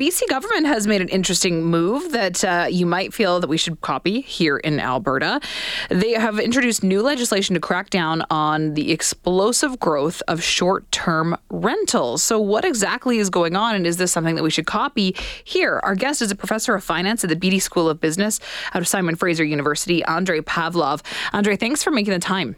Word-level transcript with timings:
BC 0.00 0.26
government 0.30 0.66
has 0.66 0.86
made 0.86 1.02
an 1.02 1.08
interesting 1.08 1.62
move 1.62 2.12
that 2.12 2.42
uh, 2.42 2.66
you 2.70 2.86
might 2.86 3.12
feel 3.12 3.38
that 3.38 3.48
we 3.48 3.58
should 3.58 3.82
copy 3.82 4.22
here 4.22 4.56
in 4.56 4.80
Alberta. 4.80 5.42
They 5.90 6.12
have 6.12 6.40
introduced 6.40 6.82
new 6.82 7.02
legislation 7.02 7.52
to 7.52 7.60
crack 7.60 7.90
down 7.90 8.24
on 8.30 8.72
the 8.72 8.92
explosive 8.92 9.78
growth 9.78 10.22
of 10.26 10.42
short 10.42 10.90
term 10.90 11.36
rentals. 11.50 12.22
So, 12.22 12.40
what 12.40 12.64
exactly 12.64 13.18
is 13.18 13.28
going 13.28 13.56
on, 13.56 13.74
and 13.74 13.86
is 13.86 13.98
this 13.98 14.10
something 14.10 14.36
that 14.36 14.42
we 14.42 14.48
should 14.48 14.66
copy 14.66 15.14
here? 15.44 15.80
Our 15.82 15.94
guest 15.94 16.22
is 16.22 16.30
a 16.30 16.36
professor 16.36 16.74
of 16.74 16.82
finance 16.82 17.22
at 17.22 17.28
the 17.28 17.36
Beedie 17.36 17.60
School 17.60 17.86
of 17.86 18.00
Business 18.00 18.40
out 18.72 18.80
of 18.80 18.88
Simon 18.88 19.16
Fraser 19.16 19.44
University, 19.44 20.02
Andrey 20.04 20.40
Pavlov. 20.40 21.02
Andrey, 21.34 21.56
thanks 21.56 21.84
for 21.84 21.90
making 21.90 22.14
the 22.14 22.20
time. 22.20 22.56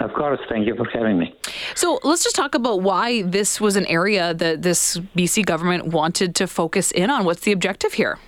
Of 0.00 0.12
course. 0.12 0.40
Thank 0.48 0.66
you 0.66 0.76
for 0.76 0.86
having 0.92 1.18
me. 1.18 1.34
So 1.74 1.98
let's 2.04 2.22
just 2.22 2.36
talk 2.36 2.54
about 2.54 2.82
why 2.82 3.22
this 3.22 3.60
was 3.60 3.76
an 3.76 3.86
area 3.86 4.34
that 4.34 4.62
this 4.62 4.98
BC 5.16 5.46
government 5.46 5.86
wanted 5.86 6.34
to 6.36 6.46
focus 6.46 6.90
in 6.90 7.10
on. 7.10 7.24
What's 7.24 7.40
the 7.40 7.52
objective 7.52 7.94
here? 7.94 8.18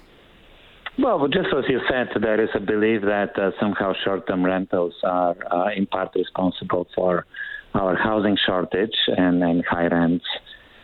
Well, 0.98 1.28
just 1.28 1.48
as 1.56 1.64
you 1.68 1.80
said, 1.88 2.08
there 2.20 2.42
is 2.42 2.48
a 2.54 2.60
belief 2.60 3.02
that 3.02 3.38
uh, 3.38 3.52
somehow 3.60 3.92
short 4.04 4.26
term 4.26 4.44
rentals 4.44 4.94
are 5.04 5.36
uh, 5.52 5.70
in 5.76 5.86
part 5.86 6.10
responsible 6.14 6.88
for 6.94 7.24
our 7.74 7.94
housing 7.94 8.36
shortage 8.46 8.96
and, 9.06 9.44
and 9.44 9.64
high 9.64 9.86
rents. 9.86 10.24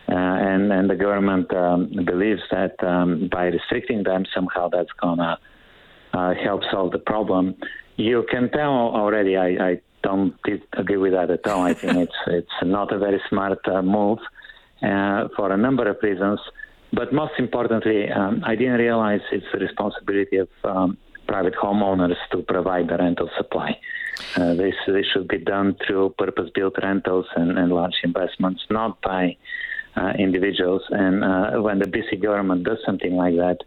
Uh, 0.07 0.13
and, 0.13 0.71
and 0.71 0.89
the 0.89 0.95
government 0.95 1.51
um, 1.53 1.91
believes 2.05 2.41
that 2.51 2.81
um, 2.83 3.27
by 3.31 3.45
restricting 3.45 4.03
them, 4.03 4.23
somehow 4.33 4.69
that's 4.69 4.91
going 5.01 5.17
to 5.17 5.37
uh, 6.13 6.33
help 6.35 6.61
solve 6.71 6.91
the 6.91 6.99
problem. 6.99 7.55
You 7.97 8.25
can 8.29 8.51
tell 8.51 8.71
already, 8.71 9.35
I, 9.35 9.47
I 9.47 9.81
don't 10.07 10.35
agree 10.81 11.01
with 11.05 11.13
that 11.17 11.29
at 11.37 11.45
all. 11.51 11.63
I 11.71 11.73
think 11.73 11.97
it's 12.05 12.19
it's 12.39 12.59
not 12.77 12.87
a 12.97 12.99
very 13.07 13.21
smart 13.29 13.61
uh, 13.67 13.81
move 13.97 14.19
uh, 14.91 15.21
for 15.35 15.47
a 15.57 15.59
number 15.65 15.85
of 15.93 15.97
reasons. 16.09 16.39
But 16.99 17.07
most 17.21 17.35
importantly, 17.45 17.99
um, 18.19 18.33
I 18.51 18.53
didn't 18.59 18.79
realize 18.87 19.21
it's 19.31 19.51
the 19.53 19.59
responsibility 19.67 20.37
of 20.45 20.49
um, 20.63 20.97
private 21.27 21.55
homeowners 21.55 22.19
to 22.31 22.37
provide 22.53 22.87
the 22.91 22.97
rental 22.97 23.29
supply. 23.37 23.71
Uh, 24.37 24.53
this, 24.53 24.75
this 24.87 25.05
should 25.11 25.27
be 25.27 25.39
done 25.39 25.75
through 25.83 26.13
purpose-built 26.17 26.75
rentals 26.81 27.25
and, 27.35 27.57
and 27.59 27.69
large 27.79 27.97
investments, 28.03 28.61
not 28.69 29.01
by 29.01 29.35
uh, 29.97 30.11
individuals. 30.25 30.83
And 30.89 31.23
uh, 31.23 31.61
when 31.65 31.79
the 31.79 31.89
BC 31.95 32.21
government 32.21 32.63
does 32.63 32.79
something 32.85 33.13
like 33.23 33.35
that, 33.35 33.57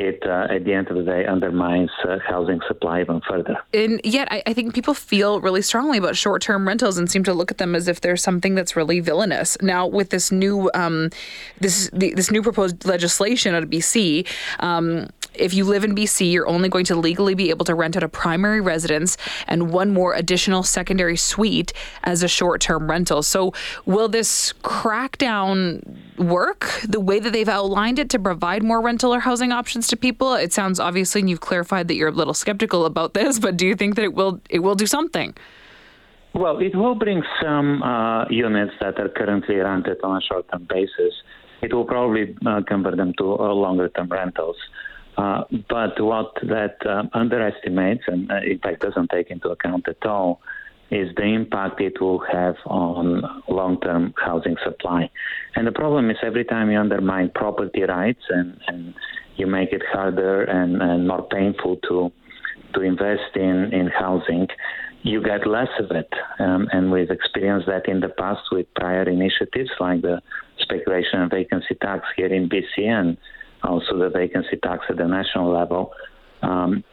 it 0.00 0.22
uh, 0.26 0.46
at 0.50 0.64
the 0.64 0.72
end 0.72 0.88
of 0.88 0.96
the 0.96 1.02
day 1.02 1.26
undermines 1.26 1.90
uh, 2.08 2.18
housing 2.26 2.60
supply 2.66 3.00
even 3.00 3.20
further. 3.28 3.58
And 3.74 4.00
yet, 4.02 4.28
I, 4.30 4.42
I, 4.46 4.54
think 4.54 4.74
people 4.74 4.94
feel 4.94 5.40
really 5.40 5.62
strongly 5.62 5.98
about 5.98 6.16
short-term 6.16 6.66
rentals 6.66 6.96
and 6.96 7.10
seem 7.10 7.22
to 7.24 7.34
look 7.34 7.50
at 7.50 7.58
them 7.58 7.74
as 7.74 7.86
if 7.86 8.00
there's 8.00 8.22
something 8.22 8.54
that's 8.54 8.74
really 8.76 9.00
villainous. 9.00 9.56
Now, 9.60 9.86
with 9.86 10.10
this 10.10 10.32
new 10.32 10.70
um, 10.74 11.10
this 11.60 11.90
this 11.92 12.30
new 12.30 12.42
proposed 12.42 12.84
legislation 12.84 13.54
out 13.54 13.62
of 13.62 13.70
BC. 13.70 14.26
Um, 14.60 15.08
if 15.34 15.54
you 15.54 15.64
live 15.64 15.84
in 15.84 15.94
BC, 15.94 16.32
you're 16.32 16.48
only 16.48 16.68
going 16.68 16.84
to 16.86 16.96
legally 16.96 17.34
be 17.34 17.50
able 17.50 17.64
to 17.66 17.74
rent 17.74 17.96
out 17.96 18.02
a 18.02 18.08
primary 18.08 18.60
residence 18.60 19.16
and 19.46 19.70
one 19.70 19.92
more 19.92 20.14
additional 20.14 20.62
secondary 20.62 21.16
suite 21.16 21.72
as 22.02 22.22
a 22.22 22.28
short 22.28 22.60
term 22.60 22.90
rental. 22.90 23.22
So, 23.22 23.52
will 23.86 24.08
this 24.08 24.52
crackdown 24.64 25.82
work 26.20 26.80
the 26.88 27.00
way 27.00 27.18
that 27.18 27.32
they've 27.32 27.48
outlined 27.48 27.98
it 27.98 28.10
to 28.10 28.18
provide 28.18 28.62
more 28.62 28.80
rental 28.80 29.12
or 29.12 29.20
housing 29.20 29.50
options 29.50 29.88
to 29.88 29.96
people? 29.96 30.34
It 30.34 30.52
sounds 30.52 30.78
obviously, 30.78 31.20
and 31.20 31.30
you've 31.30 31.40
clarified 31.40 31.88
that 31.88 31.94
you're 31.94 32.08
a 32.08 32.12
little 32.12 32.34
skeptical 32.34 32.84
about 32.86 33.14
this, 33.14 33.38
but 33.38 33.56
do 33.56 33.66
you 33.66 33.74
think 33.74 33.96
that 33.96 34.04
it 34.04 34.14
will 34.14 34.40
it 34.48 34.60
will 34.60 34.74
do 34.74 34.86
something? 34.86 35.34
Well, 36.32 36.58
it 36.58 36.76
will 36.76 36.94
bring 36.94 37.22
some 37.42 37.82
uh, 37.82 38.28
units 38.28 38.74
that 38.80 39.00
are 39.00 39.08
currently 39.08 39.56
rented 39.56 39.98
on 40.04 40.16
a 40.16 40.20
short-term 40.20 40.66
basis. 40.68 41.12
It 41.60 41.74
will 41.74 41.84
probably 41.84 42.36
uh, 42.46 42.60
convert 42.66 42.96
them 42.96 43.12
to 43.18 43.36
uh, 43.38 43.52
longer-term 43.52 44.08
rentals. 44.08 44.56
Uh, 45.18 45.42
but 45.68 46.00
what 46.00 46.32
that 46.42 46.76
um, 46.86 47.10
underestimates, 47.14 48.04
and 48.06 48.30
uh, 48.30 48.36
in 48.44 48.58
fact 48.60 48.80
doesn't 48.80 49.10
take 49.10 49.30
into 49.30 49.48
account 49.50 49.88
at 49.88 50.06
all, 50.06 50.40
is 50.90 51.14
the 51.16 51.22
impact 51.22 51.80
it 51.80 52.00
will 52.00 52.18
have 52.32 52.56
on 52.66 53.22
long-term 53.48 54.14
housing 54.16 54.56
supply. 54.64 55.08
And 55.54 55.66
the 55.66 55.72
problem 55.72 56.10
is 56.10 56.16
every 56.22 56.44
time 56.44 56.70
you 56.70 56.78
undermine 56.78 57.30
property 57.34 57.82
rights 57.82 58.22
and, 58.28 58.58
and 58.66 58.94
you 59.36 59.46
make 59.46 59.72
it 59.72 59.82
harder 59.92 60.42
and, 60.42 60.82
and 60.82 61.06
more 61.06 61.26
painful 61.28 61.76
to 61.88 62.12
to 62.74 62.82
invest 62.82 63.34
in, 63.34 63.72
in 63.72 63.88
housing, 63.88 64.46
you 65.02 65.22
get 65.22 65.46
less 65.46 65.68
of 65.78 65.90
it. 65.90 66.08
Um, 66.38 66.68
and 66.72 66.92
we've 66.92 67.10
experienced 67.10 67.66
that 67.66 67.88
in 67.88 68.00
the 68.00 68.10
past 68.10 68.42
with 68.52 68.66
prior 68.74 69.02
initiatives 69.08 69.70
like 69.80 70.02
the 70.02 70.20
speculation 70.60 71.20
and 71.20 71.30
vacancy 71.30 71.74
tax 71.80 72.04
here 72.16 72.32
in 72.32 72.48
BC 72.48 72.84
and 72.86 73.16
also 73.62 73.98
the 73.98 74.10
vacancy 74.10 74.56
tax 74.62 74.84
at 74.88 74.98
the 74.98 75.06
national 75.06 75.52
level. 75.52 75.92
Um, 76.42 76.84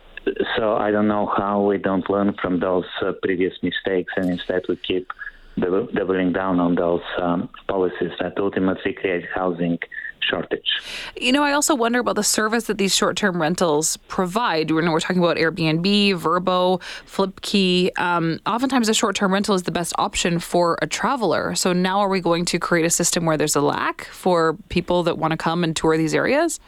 so 0.56 0.76
I 0.76 0.92
don't 0.92 1.08
know 1.08 1.32
how 1.38 1.62
we 1.62 1.78
don't 1.78 2.10
learn 2.10 2.36
from 2.42 2.60
those 2.60 2.86
uh, 3.02 3.14
previous 3.24 3.54
mistakes 3.62 4.14
and 4.18 4.30
instead 4.30 4.64
we 4.70 4.76
keep 4.78 5.12
doubling 5.60 6.34
down 6.34 6.60
on 6.60 6.76
those 6.76 7.02
um, 7.20 7.50
policies 7.68 8.12
that 8.20 8.38
ultimately 8.38 8.94
create 8.94 9.26
housing 9.34 9.80
shortage. 10.20 10.80
You 11.16 11.32
know, 11.32 11.44
I 11.44 11.54
also 11.54 11.74
wonder 11.74 12.00
about 12.00 12.16
the 12.16 12.24
service 12.24 12.66
that 12.66 12.78
these 12.78 12.96
short-term 12.96 13.42
rentals 13.42 13.98
provide. 14.08 14.72
We're, 14.72 14.90
we're 14.92 15.00
talking 15.00 15.24
about 15.24 15.38
Airbnb, 15.38 16.20
Vrbo, 16.20 16.82
Flipkey. 17.06 17.98
Um, 18.00 18.40
oftentimes, 18.46 18.90
a 18.90 18.94
short-term 18.94 19.34
rental 19.34 19.56
is 19.56 19.64
the 19.64 19.72
best 19.72 19.94
option 19.98 20.40
for 20.40 20.78
a 20.82 20.88
traveler. 20.88 21.56
So 21.56 21.74
now, 21.74 22.00
are 22.00 22.10
we 22.10 22.20
going 22.20 22.46
to 22.46 22.60
create 22.60 22.86
a 22.86 22.90
system 22.90 23.26
where 23.26 23.38
there's 23.38 23.56
a 23.56 23.62
lack 23.62 24.06
for 24.06 24.58
people 24.70 25.04
that 25.04 25.18
want 25.18 25.32
to 25.32 25.38
come 25.38 25.64
and 25.64 25.76
tour 25.76 25.98
these 25.98 26.14
areas? 26.14 26.60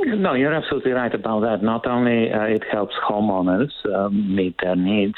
No, 0.00 0.34
you're 0.34 0.54
absolutely 0.54 0.92
right 0.92 1.12
about 1.12 1.40
that. 1.40 1.62
Not 1.62 1.86
only 1.86 2.32
uh, 2.32 2.44
it 2.44 2.64
helps 2.70 2.94
homeowners 3.08 3.70
uh, 3.92 4.08
meet 4.10 4.56
their 4.62 4.76
needs 4.76 5.16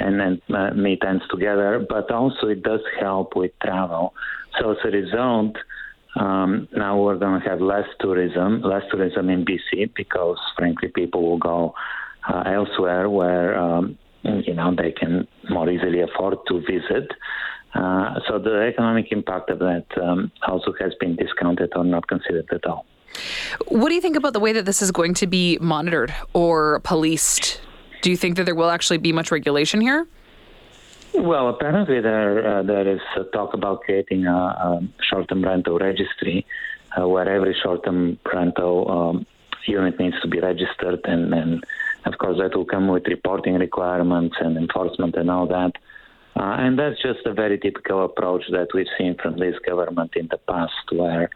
and 0.00 0.18
then 0.20 0.56
uh, 0.56 0.70
meet 0.74 1.02
ends 1.04 1.24
together, 1.30 1.84
but 1.88 2.10
also 2.10 2.48
it 2.48 2.62
does 2.62 2.80
help 3.00 3.36
with 3.36 3.52
travel. 3.62 4.14
So 4.58 4.72
as 4.72 4.78
a 4.84 4.88
result, 4.88 5.56
um, 6.16 6.68
now 6.76 7.00
we're 7.00 7.18
going 7.18 7.40
to 7.40 7.48
have 7.48 7.60
less 7.60 7.86
tourism, 8.00 8.62
less 8.62 8.82
tourism 8.90 9.28
in 9.30 9.44
BC 9.44 9.94
because, 9.94 10.38
frankly, 10.56 10.88
people 10.88 11.22
will 11.22 11.38
go 11.38 11.74
uh, 12.28 12.42
elsewhere 12.46 13.08
where 13.08 13.58
um, 13.58 13.98
you 14.22 14.54
know 14.54 14.74
they 14.74 14.90
can 14.92 15.28
more 15.48 15.70
easily 15.70 16.00
afford 16.00 16.38
to 16.48 16.60
visit. 16.60 17.10
Uh, 17.74 18.14
so 18.26 18.38
the 18.38 18.68
economic 18.72 19.12
impact 19.12 19.50
of 19.50 19.58
that 19.60 19.84
um, 20.02 20.32
also 20.46 20.72
has 20.80 20.92
been 20.98 21.14
discounted 21.16 21.70
or 21.76 21.84
not 21.84 22.08
considered 22.08 22.48
at 22.52 22.64
all. 22.66 22.84
What 23.66 23.88
do 23.88 23.94
you 23.94 24.00
think 24.00 24.16
about 24.16 24.32
the 24.32 24.40
way 24.40 24.52
that 24.52 24.66
this 24.66 24.82
is 24.82 24.90
going 24.90 25.14
to 25.14 25.26
be 25.26 25.58
monitored 25.60 26.14
or 26.32 26.80
policed? 26.80 27.60
Do 28.02 28.10
you 28.10 28.16
think 28.16 28.36
that 28.36 28.44
there 28.44 28.54
will 28.54 28.70
actually 28.70 28.98
be 28.98 29.12
much 29.12 29.30
regulation 29.30 29.80
here? 29.80 30.06
Well, 31.14 31.48
apparently 31.48 32.00
there 32.00 32.46
uh, 32.46 32.62
there 32.62 32.86
is 32.86 33.00
talk 33.32 33.54
about 33.54 33.80
creating 33.80 34.26
a, 34.26 34.30
a 34.32 34.80
short-term 35.02 35.42
rental 35.42 35.78
registry 35.78 36.46
uh, 36.96 37.08
where 37.08 37.28
every 37.28 37.56
short-term 37.60 38.18
rental 38.32 38.90
um, 38.90 39.26
unit 39.66 39.98
needs 39.98 40.20
to 40.20 40.28
be 40.28 40.38
registered, 40.38 41.00
and, 41.04 41.34
and 41.34 41.64
of 42.04 42.18
course 42.18 42.38
that 42.38 42.54
will 42.54 42.64
come 42.64 42.88
with 42.88 43.06
reporting 43.06 43.54
requirements 43.54 44.36
and 44.40 44.56
enforcement 44.56 45.16
and 45.16 45.30
all 45.30 45.46
that. 45.46 45.72
Uh, 46.36 46.54
and 46.60 46.78
that's 46.78 47.00
just 47.02 47.26
a 47.26 47.32
very 47.32 47.58
typical 47.58 48.04
approach 48.04 48.44
that 48.50 48.68
we've 48.72 48.86
seen 48.96 49.16
from 49.20 49.36
this 49.38 49.56
government 49.66 50.12
in 50.14 50.28
the 50.30 50.38
past, 50.38 50.92
where 50.92 51.28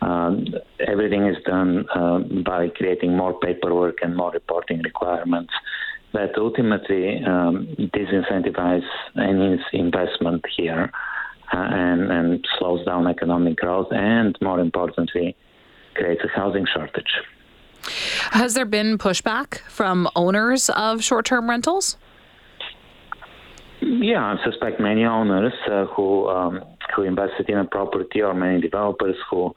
um, 0.00 0.46
everything 0.86 1.26
is 1.26 1.36
done 1.44 1.86
uh, 1.94 2.18
by 2.44 2.68
creating 2.68 3.16
more 3.16 3.38
paperwork 3.38 3.98
and 4.02 4.16
more 4.16 4.30
reporting 4.30 4.80
requirements 4.82 5.52
that 6.12 6.36
ultimately 6.38 7.22
um, 7.24 7.66
disincentivize 7.78 8.86
any 9.16 9.58
investment 9.72 10.44
here 10.56 10.90
uh, 11.52 11.56
and, 11.56 12.10
and 12.10 12.46
slows 12.58 12.84
down 12.84 13.06
economic 13.06 13.56
growth 13.56 13.88
and, 13.90 14.36
more 14.40 14.60
importantly, 14.60 15.36
creates 15.94 16.22
a 16.24 16.28
housing 16.38 16.66
shortage. 16.72 17.12
Has 18.32 18.54
there 18.54 18.64
been 18.64 18.98
pushback 18.98 19.60
from 19.68 20.08
owners 20.14 20.70
of 20.70 21.02
short 21.02 21.26
term 21.26 21.48
rentals? 21.48 21.96
Yeah, 23.80 24.34
I 24.34 24.44
suspect 24.44 24.80
many 24.80 25.04
owners 25.04 25.52
uh, 25.70 25.86
who 25.86 26.28
um, 26.28 26.64
who 26.94 27.02
invested 27.02 27.48
in 27.48 27.58
a 27.58 27.64
property 27.64 28.20
or 28.20 28.34
many 28.34 28.60
developers 28.60 29.16
who 29.30 29.54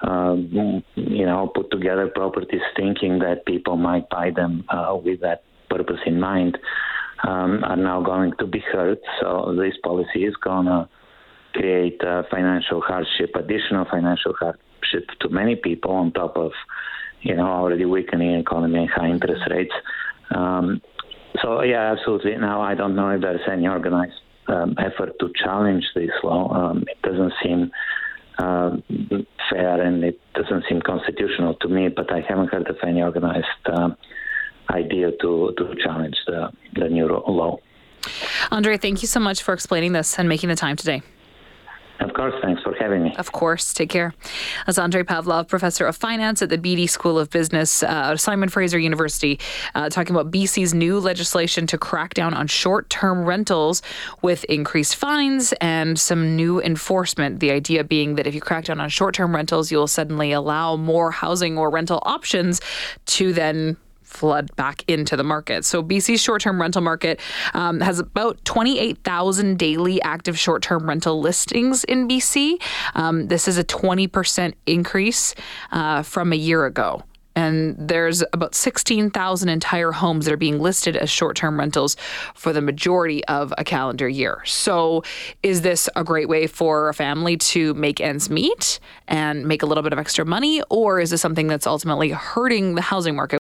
uh, 0.00 0.34
you 0.34 1.26
know 1.26 1.50
put 1.54 1.70
together 1.70 2.08
properties 2.08 2.60
thinking 2.76 3.18
that 3.18 3.44
people 3.46 3.76
might 3.76 4.08
buy 4.08 4.30
them 4.30 4.64
uh, 4.68 4.96
with 5.02 5.20
that 5.20 5.42
purpose 5.68 6.00
in 6.06 6.20
mind 6.20 6.58
um, 7.24 7.64
are 7.64 7.76
now 7.76 8.00
going 8.02 8.32
to 8.38 8.46
be 8.46 8.60
hurt. 8.60 9.00
So 9.20 9.54
this 9.58 9.74
policy 9.82 10.24
is 10.24 10.34
going 10.36 10.66
to 10.66 10.88
create 11.52 12.00
uh, 12.02 12.22
financial 12.30 12.80
hardship, 12.80 13.34
additional 13.34 13.84
financial 13.90 14.34
hardship 14.38 15.08
to 15.20 15.28
many 15.28 15.56
people 15.56 15.92
on 15.92 16.12
top 16.12 16.36
of, 16.36 16.52
you 17.22 17.34
know, 17.34 17.46
already 17.46 17.84
weakening 17.84 18.38
economy 18.38 18.80
and 18.80 18.90
high 18.90 19.08
interest 19.08 19.42
rates. 19.50 19.74
Um, 20.30 20.80
so 21.42 21.62
yeah, 21.62 21.92
absolutely. 21.92 22.36
Now 22.36 22.60
I 22.60 22.74
don't 22.74 22.94
know 22.94 23.10
if 23.10 23.20
there's 23.20 23.40
any 23.50 23.66
organized 23.66 24.20
um, 24.46 24.76
effort 24.78 25.12
to 25.20 25.30
challenge 25.34 25.84
this 25.94 26.10
law. 26.22 26.52
Um, 26.52 26.84
it 26.86 27.02
doesn't 27.02 27.32
seem 27.42 27.70
uh, 28.38 28.76
fair 29.50 29.80
and 29.80 30.04
it 30.04 30.20
doesn't 30.34 30.64
seem 30.68 30.80
constitutional 30.82 31.54
to 31.54 31.68
me. 31.68 31.88
But 31.88 32.12
I 32.12 32.20
haven't 32.20 32.48
heard 32.48 32.68
of 32.68 32.76
any 32.82 33.02
organized 33.02 33.64
uh, 33.66 33.90
idea 34.70 35.10
to 35.22 35.52
to 35.56 35.74
challenge 35.82 36.16
the 36.26 36.50
the 36.74 36.88
new 36.88 37.06
law. 37.06 37.58
Andrey, 38.50 38.78
thank 38.78 39.02
you 39.02 39.08
so 39.08 39.20
much 39.20 39.42
for 39.42 39.52
explaining 39.52 39.92
this 39.92 40.18
and 40.18 40.28
making 40.28 40.48
the 40.48 40.56
time 40.56 40.76
today. 40.76 41.02
Of 42.00 42.14
course, 42.14 42.34
thanks 42.42 42.57
for 42.78 42.84
having 42.84 43.02
me. 43.02 43.14
Of 43.16 43.32
course, 43.32 43.74
take 43.74 43.90
care. 43.90 44.14
That's 44.66 44.78
Andrey 44.78 45.04
Pavlov, 45.04 45.48
professor 45.48 45.86
of 45.86 45.96
finance 45.96 46.40
at 46.40 46.48
the 46.48 46.58
Beedie 46.58 46.88
School 46.88 47.18
of 47.18 47.28
Business, 47.30 47.82
uh, 47.82 48.16
Simon 48.16 48.48
Fraser 48.48 48.78
University, 48.78 49.38
uh, 49.74 49.88
talking 49.90 50.14
about 50.14 50.30
BC's 50.30 50.72
new 50.72 50.98
legislation 50.98 51.66
to 51.66 51.78
crack 51.78 52.14
down 52.14 52.32
on 52.32 52.46
short 52.46 52.88
term 52.88 53.24
rentals 53.24 53.82
with 54.22 54.44
increased 54.44 54.96
fines 54.96 55.52
and 55.60 55.98
some 55.98 56.36
new 56.36 56.62
enforcement. 56.62 57.40
The 57.40 57.50
idea 57.50 57.84
being 57.84 58.14
that 58.14 58.26
if 58.26 58.34
you 58.34 58.40
crack 58.40 58.64
down 58.64 58.80
on 58.80 58.88
short 58.88 59.14
term 59.14 59.34
rentals, 59.34 59.70
you'll 59.70 59.88
suddenly 59.88 60.32
allow 60.32 60.76
more 60.76 61.10
housing 61.10 61.58
or 61.58 61.70
rental 61.70 62.02
options 62.04 62.60
to 63.06 63.32
then 63.32 63.76
flood 64.08 64.54
back 64.56 64.84
into 64.88 65.16
the 65.16 65.22
market. 65.22 65.64
So 65.64 65.82
BC's 65.82 66.20
short-term 66.20 66.60
rental 66.60 66.82
market 66.82 67.20
um, 67.54 67.80
has 67.80 67.98
about 67.98 68.44
28,000 68.44 69.58
daily 69.58 70.00
active 70.02 70.38
short-term 70.38 70.88
rental 70.88 71.20
listings 71.20 71.84
in 71.84 72.08
BC. 72.08 72.60
Um, 72.94 73.28
this 73.28 73.46
is 73.46 73.58
a 73.58 73.64
20% 73.64 74.54
increase 74.66 75.34
uh, 75.70 76.02
from 76.02 76.32
a 76.32 76.36
year 76.36 76.64
ago 76.66 77.02
and 77.38 77.76
there's 77.78 78.24
about 78.32 78.56
16,000 78.56 79.48
entire 79.48 79.92
homes 79.92 80.24
that 80.24 80.34
are 80.34 80.38
being 80.38 80.58
listed 80.58 80.96
as 80.96 81.08
short-term 81.08 81.56
rentals 81.56 81.96
for 82.34 82.52
the 82.52 82.60
majority 82.60 83.24
of 83.26 83.54
a 83.56 83.62
calendar 83.62 84.08
year. 84.08 84.42
So, 84.44 85.04
is 85.44 85.62
this 85.62 85.88
a 85.94 86.02
great 86.02 86.28
way 86.28 86.48
for 86.48 86.88
a 86.88 86.94
family 86.94 87.36
to 87.36 87.74
make 87.74 88.00
ends 88.00 88.28
meet 88.28 88.80
and 89.06 89.46
make 89.46 89.62
a 89.62 89.66
little 89.66 89.84
bit 89.84 89.92
of 89.92 90.00
extra 90.00 90.26
money 90.26 90.62
or 90.68 90.98
is 90.98 91.10
this 91.10 91.20
something 91.20 91.46
that's 91.46 91.66
ultimately 91.66 92.10
hurting 92.10 92.74
the 92.74 92.82
housing 92.82 93.14
market? 93.14 93.36